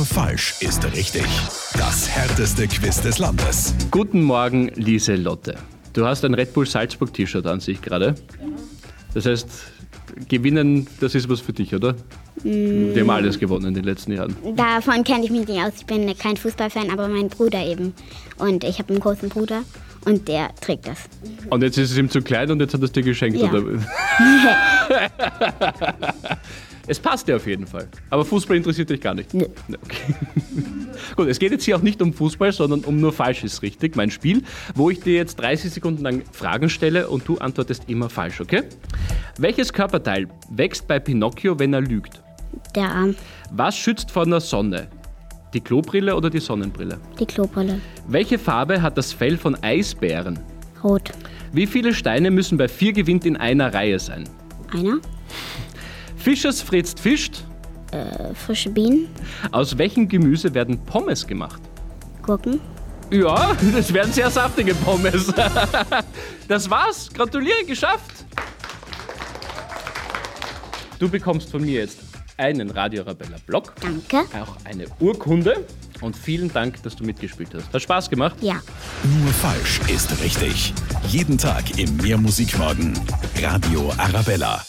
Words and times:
Nur 0.00 0.06
falsch 0.06 0.54
ist 0.60 0.82
richtig. 0.94 1.26
Das 1.76 2.08
härteste 2.08 2.66
Quiz 2.66 3.02
des 3.02 3.18
Landes. 3.18 3.74
Guten 3.90 4.22
Morgen, 4.22 4.68
Lieselotte. 4.74 5.56
Du 5.92 6.06
hast 6.06 6.24
ein 6.24 6.32
Red 6.32 6.54
Bull 6.54 6.66
Salzburg 6.66 7.12
T-Shirt 7.12 7.46
an 7.46 7.60
sich 7.60 7.82
gerade. 7.82 8.14
Das 9.12 9.26
heißt, 9.26 9.46
gewinnen, 10.26 10.86
das 11.00 11.14
ist 11.14 11.28
was 11.28 11.40
für 11.40 11.52
dich, 11.52 11.74
oder? 11.74 11.96
Die 12.42 12.98
haben 12.98 13.10
alles 13.10 13.38
gewonnen 13.38 13.66
in 13.66 13.74
den 13.74 13.84
letzten 13.84 14.12
Jahren. 14.12 14.34
Davon 14.56 15.04
kenne 15.04 15.26
ich 15.26 15.30
mich 15.30 15.46
nicht 15.46 15.60
aus. 15.60 15.74
Ich 15.78 15.84
bin 15.84 16.16
kein 16.16 16.38
Fußballfan, 16.38 16.90
aber 16.90 17.06
mein 17.06 17.28
Bruder 17.28 17.62
eben. 17.62 17.92
Und 18.38 18.64
ich 18.64 18.78
habe 18.78 18.94
einen 18.94 19.00
großen 19.00 19.28
Bruder 19.28 19.64
und 20.06 20.28
der 20.28 20.48
trägt 20.62 20.88
das. 20.88 20.96
Und 21.50 21.62
jetzt 21.62 21.76
ist 21.76 21.90
es 21.90 21.98
ihm 21.98 22.08
zu 22.08 22.22
klein 22.22 22.50
und 22.50 22.60
jetzt 22.60 22.72
hat 22.72 22.80
er 22.80 22.84
es 22.84 22.92
dir 22.92 23.02
geschenkt, 23.02 23.38
Ja. 23.38 23.52
oder? 23.52 23.64
es 26.90 26.98
passt 27.00 27.28
dir 27.28 27.36
auf 27.36 27.46
jeden 27.46 27.66
Fall. 27.66 27.88
Aber 28.10 28.24
Fußball 28.24 28.56
interessiert 28.56 28.90
dich 28.90 29.00
gar 29.00 29.14
nicht. 29.14 29.32
Nö. 29.32 29.46
Ne, 29.68 29.78
Okay. 29.84 30.14
Gut, 31.16 31.28
es 31.28 31.38
geht 31.38 31.50
jetzt 31.52 31.64
hier 31.64 31.76
auch 31.76 31.82
nicht 31.82 32.02
um 32.02 32.12
Fußball, 32.12 32.52
sondern 32.52 32.80
um 32.80 33.00
nur 33.00 33.12
falsch 33.12 33.42
ist 33.44 33.62
richtig. 33.62 33.96
Mein 33.96 34.10
Spiel, 34.10 34.42
wo 34.74 34.90
ich 34.90 35.00
dir 35.00 35.14
jetzt 35.14 35.36
30 35.40 35.70
Sekunden 35.72 36.02
lang 36.02 36.22
Fragen 36.32 36.68
stelle 36.68 37.08
und 37.08 37.26
du 37.26 37.38
antwortest 37.38 37.84
immer 37.88 38.10
falsch, 38.10 38.40
okay? 38.40 38.64
Welches 39.38 39.72
Körperteil 39.72 40.28
wächst 40.50 40.86
bei 40.86 40.98
Pinocchio, 40.98 41.58
wenn 41.58 41.72
er 41.72 41.80
lügt? 41.80 42.22
Der 42.74 42.90
Arm, 42.90 43.14
Was 43.50 43.76
schützt 43.76 44.10
vor 44.10 44.26
der 44.26 44.40
Sonne? 44.40 44.88
Die 45.54 45.60
Klobrille 45.60 46.14
oder 46.14 46.28
die 46.30 46.38
Sonnenbrille? 46.40 46.98
die 47.18 47.26
Klobrille, 47.26 47.80
Welche 48.08 48.38
Farbe 48.38 48.82
hat 48.82 48.98
das 48.98 49.12
Fell 49.12 49.36
von 49.38 49.56
Eisbären? 49.62 50.38
rot. 50.84 51.10
Wie 51.52 51.66
viele 51.66 51.94
Steine 51.94 52.30
müssen 52.30 52.58
bei 52.58 52.68
vier 52.68 52.92
gewinnt 52.92 53.24
in 53.26 53.36
einer 53.36 53.72
Reihe 53.74 53.98
sein? 53.98 54.24
Einer, 54.72 54.98
Fischers 56.20 56.60
fritzt 56.62 57.00
fischt. 57.00 57.42
äh, 57.92 58.34
frische 58.34 58.70
Bienen, 58.70 59.08
Aus 59.52 59.76
welchem 59.76 60.08
Gemüse 60.08 60.52
werden 60.54 60.78
Pommes 60.84 61.26
gemacht? 61.26 61.60
Gurken. 62.22 62.60
Ja, 63.10 63.56
das 63.74 63.92
wären 63.92 64.12
sehr 64.12 64.30
saftige 64.30 64.74
Pommes. 64.74 65.32
Das 66.48 66.68
war's. 66.68 67.08
Gratuliere, 67.12 67.64
geschafft. 67.64 68.24
Du 70.98 71.08
bekommst 71.08 71.50
von 71.50 71.62
mir 71.62 71.80
jetzt 71.82 71.98
einen 72.36 72.70
Radio 72.70 73.02
Arabella 73.02 73.36
Blog, 73.46 73.72
Danke. 73.80 74.18
auch 74.36 74.56
eine 74.64 74.86
Urkunde 74.98 75.64
und 76.00 76.16
vielen 76.16 76.52
Dank, 76.52 76.82
dass 76.82 76.96
du 76.96 77.04
mitgespielt 77.04 77.50
hast. 77.54 77.72
Hat 77.72 77.82
Spaß 77.82 78.10
gemacht? 78.10 78.36
Ja. 78.40 78.60
Nur 79.22 79.32
falsch 79.32 79.80
ist 79.88 80.10
richtig. 80.22 80.72
Jeden 81.08 81.38
Tag 81.38 81.78
im 81.78 81.96
Mehrmusikmorgen. 81.98 82.98
Radio 83.40 83.92
Arabella. 83.96 84.60